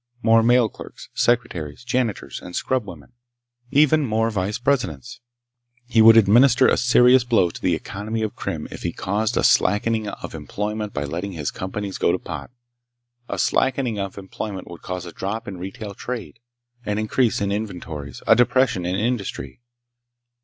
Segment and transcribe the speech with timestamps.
[0.23, 3.11] More mail clerks, secretaries, janitors and scrubwomen.
[3.69, 5.19] Even more vice presidents!
[5.85, 9.43] He would administer a serious blow to the economy of Krim if he caused a
[9.43, 12.49] slackening of employment by letting his companies go to pot.
[13.29, 16.39] A slackening of employment would cause a drop in retail trade,
[16.83, 19.61] an increase in inventories, a depression in industry....